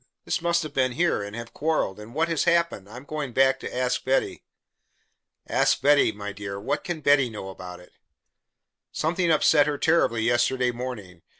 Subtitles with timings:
[0.25, 2.89] They must have been here and have quarreled and what has happened!
[2.89, 4.43] I'm going back to ask Betty."
[5.47, 6.11] "Ask Betty!
[6.11, 6.59] My dear!
[6.59, 7.91] What can Betty know about it?"
[8.91, 11.21] "Something upset her terribly yesterday morning.